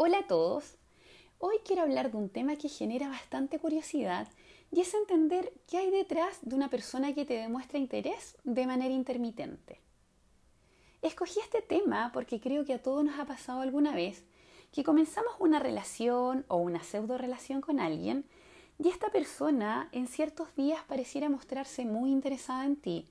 [0.00, 0.76] Hola a todos.
[1.40, 4.28] Hoy quiero hablar de un tema que genera bastante curiosidad
[4.70, 8.94] y es entender qué hay detrás de una persona que te demuestra interés de manera
[8.94, 9.80] intermitente.
[11.02, 14.22] Escogí este tema porque creo que a todos nos ha pasado alguna vez
[14.70, 18.24] que comenzamos una relación o una pseudo relación con alguien
[18.78, 23.08] y esta persona en ciertos días pareciera mostrarse muy interesada en ti,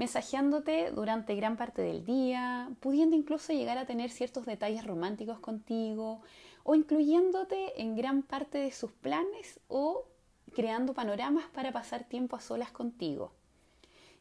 [0.00, 6.22] mensajeándote durante gran parte del día, pudiendo incluso llegar a tener ciertos detalles románticos contigo
[6.62, 10.06] o incluyéndote en gran parte de sus planes o
[10.54, 13.32] creando panoramas para pasar tiempo a solas contigo.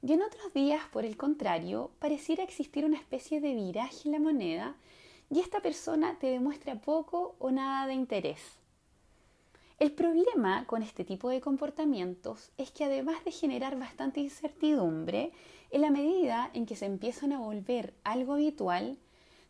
[0.01, 4.19] Y en otros días, por el contrario, pareciera existir una especie de viraje en la
[4.19, 4.75] moneda
[5.29, 8.58] y esta persona te demuestra poco o nada de interés.
[9.79, 15.31] El problema con este tipo de comportamientos es que además de generar bastante incertidumbre,
[15.71, 18.97] en la medida en que se empiezan a volver algo habitual,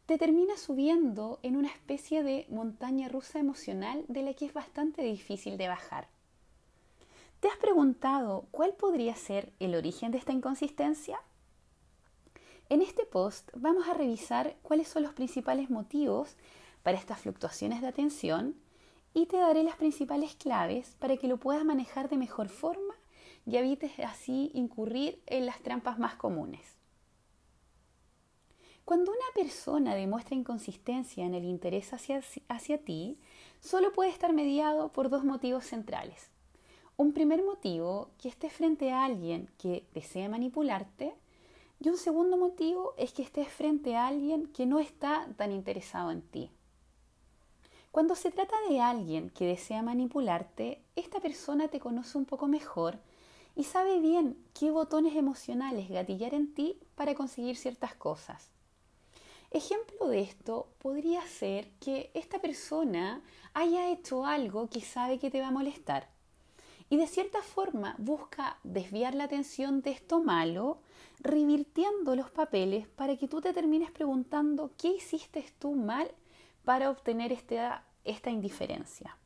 [0.05, 5.01] te termina subiendo en una especie de montaña rusa emocional de la que es bastante
[5.01, 6.07] difícil de bajar.
[7.39, 11.19] ¿Te has preguntado cuál podría ser el origen de esta inconsistencia?
[12.69, 16.35] En este post vamos a revisar cuáles son los principales motivos
[16.83, 18.55] para estas fluctuaciones de atención
[19.13, 22.95] y te daré las principales claves para que lo puedas manejar de mejor forma
[23.45, 26.77] y evites así incurrir en las trampas más comunes.
[28.85, 33.19] Cuando una persona demuestra inconsistencia en el interés hacia, hacia ti,
[33.59, 36.31] solo puede estar mediado por dos motivos centrales.
[36.97, 41.13] Un primer motivo, que estés frente a alguien que desea manipularte.
[41.79, 46.11] Y un segundo motivo es que estés frente a alguien que no está tan interesado
[46.11, 46.51] en ti.
[47.91, 52.99] Cuando se trata de alguien que desea manipularte, esta persona te conoce un poco mejor
[53.55, 58.51] y sabe bien qué botones emocionales gatillar en ti para conseguir ciertas cosas.
[59.49, 63.23] Ejemplo de esto podría ser que esta persona
[63.55, 66.07] haya hecho algo que sabe que te va a molestar
[66.91, 70.77] y de cierta forma busca desviar la atención de esto malo,
[71.19, 76.11] revirtiendo los papeles para que tú te termines preguntando qué hiciste tú mal
[76.69, 79.17] para obtener esta, esta indiferencia.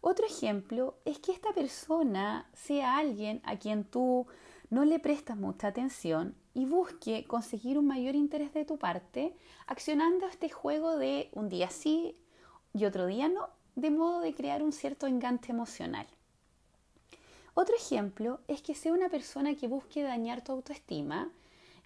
[0.00, 4.28] Otro ejemplo es que esta persona sea alguien a quien tú
[4.70, 9.34] no le prestas mucha atención y busque conseguir un mayor interés de tu parte
[9.66, 12.16] accionando este juego de un día sí
[12.72, 16.06] y otro día no, de modo de crear un cierto engante emocional.
[17.54, 21.28] Otro ejemplo es que sea una persona que busque dañar tu autoestima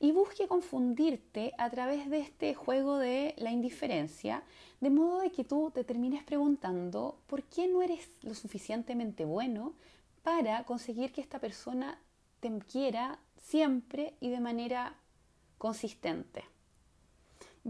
[0.00, 4.42] y busque confundirte a través de este juego de la indiferencia,
[4.80, 9.74] de modo de que tú te termines preguntando por qué no eres lo suficientemente bueno
[10.22, 12.00] para conseguir que esta persona
[12.40, 14.96] te quiera siempre y de manera
[15.58, 16.44] consistente.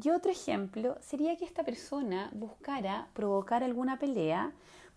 [0.00, 4.52] Y otro ejemplo sería que esta persona buscara provocar alguna pelea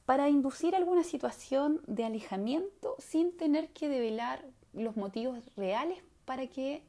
[0.06, 6.84] para inducir alguna situación de alejamiento sin tener que develar los motivos reales para que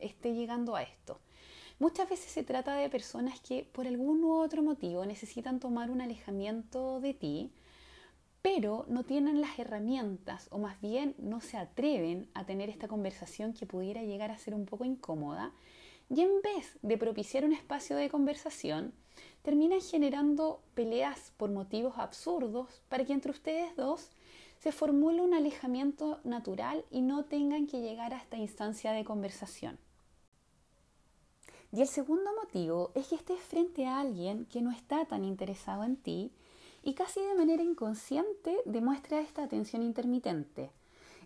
[0.00, 1.20] esté llegando a esto.
[1.78, 6.00] Muchas veces se trata de personas que por algún u otro motivo necesitan tomar un
[6.00, 7.52] alejamiento de ti,
[8.42, 13.52] pero no tienen las herramientas o más bien no se atreven a tener esta conversación
[13.52, 15.52] que pudiera llegar a ser un poco incómoda
[16.08, 18.92] y en vez de propiciar un espacio de conversación,
[19.42, 24.10] terminan generando peleas por motivos absurdos para que entre ustedes dos
[24.58, 29.78] se formule un alejamiento natural y no tengan que llegar a esta instancia de conversación.
[31.72, 35.84] Y el segundo motivo es que estés frente a alguien que no está tan interesado
[35.84, 36.32] en ti
[36.82, 40.72] y casi de manera inconsciente demuestra esta atención intermitente.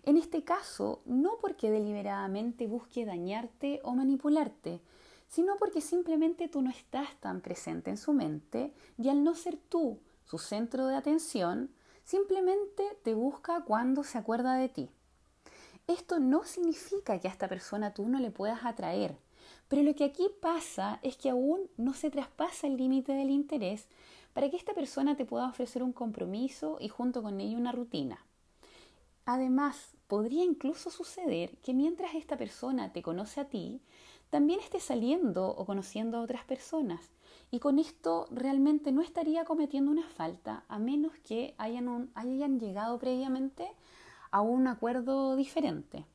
[0.03, 4.81] En este caso, no porque deliberadamente busque dañarte o manipularte,
[5.27, 9.57] sino porque simplemente tú no estás tan presente en su mente y al no ser
[9.57, 11.71] tú su centro de atención,
[12.03, 14.89] simplemente te busca cuando se acuerda de ti.
[15.87, 19.17] Esto no significa que a esta persona tú no le puedas atraer,
[19.67, 23.87] pero lo que aquí pasa es que aún no se traspasa el límite del interés
[24.33, 28.25] para que esta persona te pueda ofrecer un compromiso y junto con ello una rutina.
[29.25, 33.81] Además, podría incluso suceder que mientras esta persona te conoce a ti,
[34.29, 37.11] también esté saliendo o conociendo a otras personas.
[37.51, 42.99] Y con esto realmente no estaría cometiendo una falta a menos que hayan, hayan llegado
[42.99, 43.67] previamente
[44.31, 46.05] a un acuerdo diferente.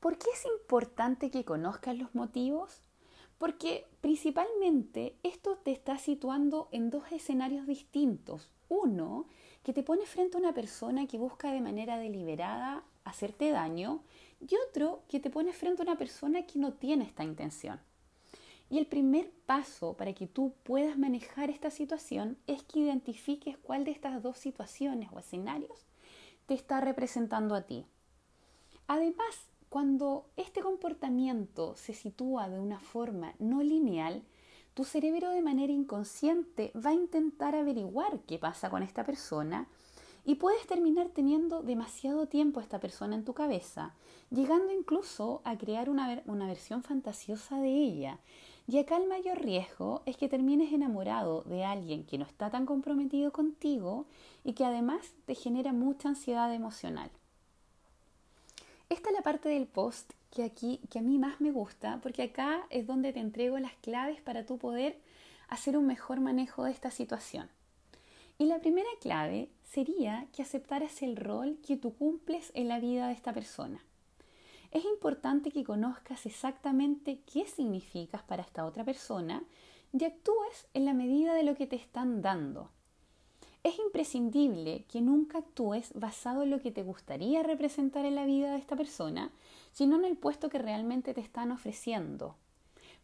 [0.00, 2.80] ¿Por qué es importante que conozcas los motivos?
[3.36, 8.50] Porque principalmente esto te está situando en dos escenarios distintos.
[8.70, 9.26] Uno,
[9.62, 14.02] que te pone frente a una persona que busca de manera deliberada hacerte daño
[14.40, 17.78] y otro que te pone frente a una persona que no tiene esta intención.
[18.70, 23.84] Y el primer paso para que tú puedas manejar esta situación es que identifiques cuál
[23.84, 25.84] de estas dos situaciones o escenarios
[26.46, 27.84] te está representando a ti.
[28.86, 34.24] Además, cuando este comportamiento se sitúa de una forma no lineal,
[34.74, 39.68] tu cerebro de manera inconsciente va a intentar averiguar qué pasa con esta persona
[40.24, 43.94] y puedes terminar teniendo demasiado tiempo esta persona en tu cabeza,
[44.30, 48.18] llegando incluso a crear una, una versión fantasiosa de ella.
[48.66, 52.66] Y acá el mayor riesgo es que termines enamorado de alguien que no está tan
[52.66, 54.06] comprometido contigo
[54.42, 57.12] y que además te genera mucha ansiedad emocional.
[58.90, 62.24] Esta es la parte del post que aquí que a mí más me gusta, porque
[62.24, 64.98] acá es donde te entrego las claves para tú poder
[65.48, 67.48] hacer un mejor manejo de esta situación.
[68.36, 73.06] Y la primera clave sería que aceptaras el rol que tú cumples en la vida
[73.06, 73.80] de esta persona.
[74.72, 79.44] Es importante que conozcas exactamente qué significas para esta otra persona
[79.92, 82.70] y actúes en la medida de lo que te están dando.
[83.62, 88.52] Es imprescindible que nunca actúes basado en lo que te gustaría representar en la vida
[88.52, 89.30] de esta persona,
[89.72, 92.36] sino en el puesto que realmente te están ofreciendo.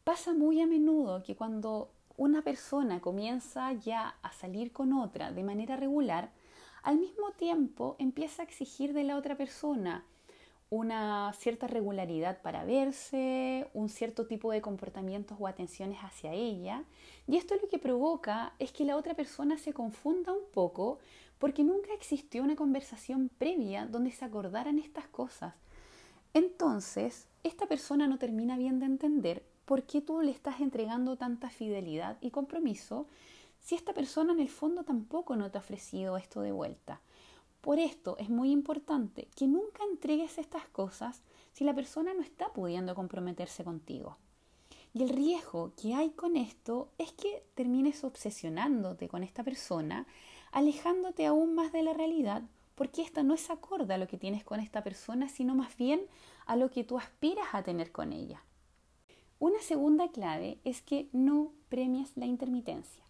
[0.02, 5.42] Pasa muy a menudo que cuando una persona comienza ya a salir con otra de
[5.42, 6.32] manera regular,
[6.82, 10.06] al mismo tiempo empieza a exigir de la otra persona
[10.68, 16.84] una cierta regularidad para verse, un cierto tipo de comportamientos o atenciones hacia ella.
[17.26, 20.98] Y esto lo que provoca es que la otra persona se confunda un poco
[21.38, 25.54] porque nunca existió una conversación previa donde se acordaran estas cosas.
[26.34, 31.50] Entonces, esta persona no termina bien de entender por qué tú le estás entregando tanta
[31.50, 33.06] fidelidad y compromiso
[33.60, 37.00] si esta persona en el fondo tampoco no te ha ofrecido esto de vuelta.
[37.66, 41.20] Por esto es muy importante que nunca entregues estas cosas
[41.52, 44.18] si la persona no está pudiendo comprometerse contigo.
[44.94, 50.06] Y el riesgo que hay con esto es que termines obsesionándote con esta persona,
[50.52, 52.44] alejándote aún más de la realidad,
[52.76, 56.02] porque esta no es acorde a lo que tienes con esta persona, sino más bien
[56.46, 58.44] a lo que tú aspiras a tener con ella.
[59.40, 63.02] Una segunda clave es que no premias la intermitencia.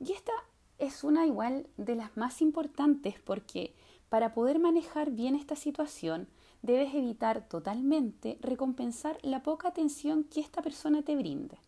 [0.00, 0.32] Y esta
[0.78, 3.74] es una igual de las más importantes porque
[4.08, 6.28] para poder manejar bien esta situación
[6.62, 11.58] debes evitar totalmente recompensar la poca atención que esta persona te brinde,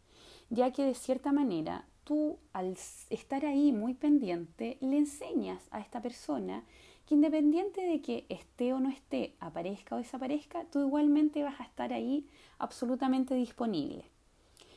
[0.51, 2.77] ya que de cierta manera tú al
[3.11, 6.65] estar ahí muy pendiente le enseñas a esta persona
[7.07, 11.65] que independiente de que esté o no esté, aparezca o desaparezca, tú igualmente vas a
[11.65, 12.27] estar ahí
[12.59, 14.05] absolutamente disponible.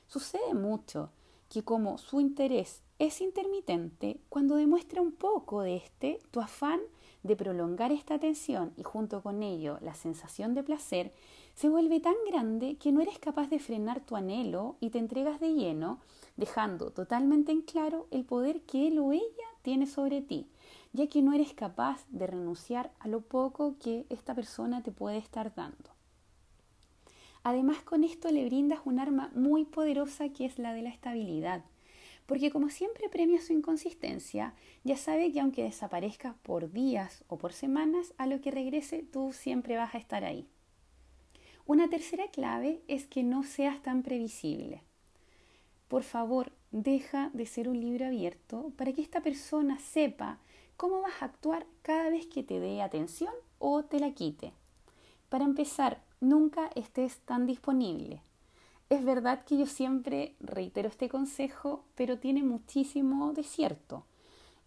[0.07, 1.09] Sucede mucho
[1.51, 6.79] que como su interés es intermitente, cuando demuestra un poco de este, tu afán
[7.23, 11.11] de prolongar esta atención y junto con ello la sensación de placer,
[11.53, 15.41] se vuelve tan grande que no eres capaz de frenar tu anhelo y te entregas
[15.41, 15.99] de lleno,
[16.37, 19.25] dejando totalmente en claro el poder que él o ella
[19.61, 20.47] tiene sobre ti,
[20.93, 25.17] ya que no eres capaz de renunciar a lo poco que esta persona te puede
[25.17, 26.00] estar dando.
[27.43, 31.63] Además, con esto le brindas un arma muy poderosa que es la de la estabilidad,
[32.25, 34.53] porque como siempre premia su inconsistencia,
[34.83, 39.33] ya sabe que aunque desaparezca por días o por semanas, a lo que regrese tú
[39.33, 40.47] siempre vas a estar ahí.
[41.65, 44.83] Una tercera clave es que no seas tan previsible.
[45.87, 50.39] Por favor, deja de ser un libro abierto para que esta persona sepa
[50.77, 54.53] cómo vas a actuar cada vez que te dé atención o te la quite.
[55.31, 58.21] Para empezar, nunca estés tan disponible.
[58.89, 64.03] Es verdad que yo siempre reitero este consejo, pero tiene muchísimo de cierto.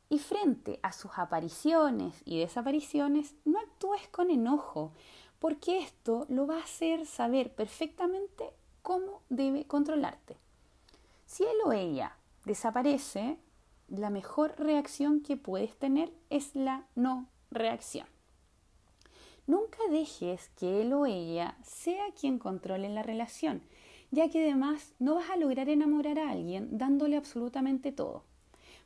[0.08, 4.92] Y frente a sus apariciones y desapariciones, no actúes con enojo,
[5.38, 8.48] porque esto lo va a hacer saber perfectamente
[8.80, 10.38] cómo debe controlarte.
[11.26, 12.16] Si él o ella
[12.46, 13.36] desaparece,
[13.88, 18.13] la mejor reacción que puedes tener es la no reacción.
[19.46, 23.62] Nunca dejes que él o ella sea quien controle la relación,
[24.10, 28.24] ya que además no vas a lograr enamorar a alguien dándole absolutamente todo.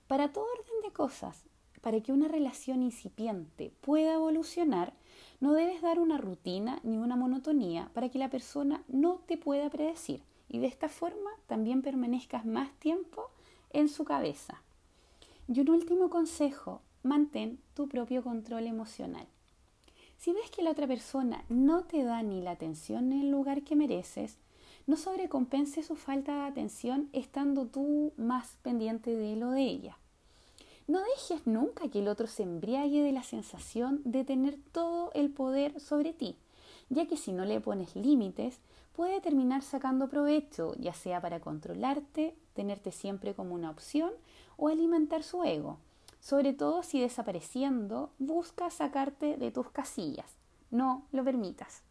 [0.09, 1.45] Para todo orden de cosas,
[1.81, 4.95] para que una relación incipiente pueda evolucionar,
[5.38, 9.71] no debes dar una rutina ni una monotonía para que la persona no te pueda
[9.71, 13.31] predecir y de esta forma también permanezcas más tiempo
[13.71, 14.62] en su cabeza.
[15.47, 19.29] Y un último consejo, mantén tu propio control emocional.
[20.18, 23.62] Si ves que la otra persona no te da ni la atención en el lugar
[23.62, 24.37] que mereces,
[24.88, 29.96] no sobrecompense su falta de atención estando tú más pendiente de él o de ella.
[30.88, 35.30] No dejes nunca que el otro se embriague de la sensación de tener todo el
[35.30, 36.34] poder sobre ti,
[36.88, 38.58] ya que si no le pones límites,
[38.96, 44.10] puede terminar sacando provecho, ya sea para controlarte, tenerte siempre como una opción
[44.56, 45.78] o alimentar su ego,
[46.20, 50.37] sobre todo si desapareciendo busca sacarte de tus casillas.
[50.70, 51.82] No lo permitas.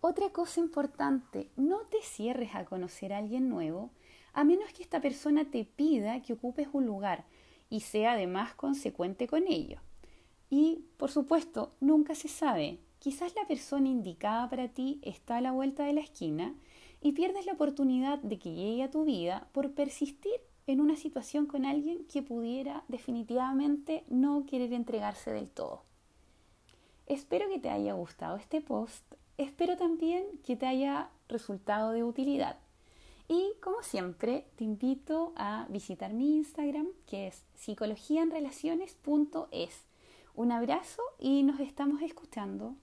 [0.00, 3.90] Otra cosa importante, no te cierres a conocer a alguien nuevo,
[4.34, 7.24] a menos que esta persona te pida que ocupes un lugar
[7.70, 9.80] y sea además consecuente con ello.
[10.50, 15.52] Y, por supuesto, nunca se sabe, quizás la persona indicada para ti está a la
[15.52, 16.54] vuelta de la esquina
[17.00, 21.46] y pierdes la oportunidad de que llegue a tu vida por persistir en una situación
[21.46, 25.82] con alguien que pudiera definitivamente no querer entregarse del todo.
[27.06, 29.04] Espero que te haya gustado este post,
[29.36, 32.58] espero también que te haya resultado de utilidad.
[33.28, 39.84] Y como siempre, te invito a visitar mi Instagram, que es psicologiaenrelaciones.es.
[40.34, 42.74] Un abrazo y nos estamos escuchando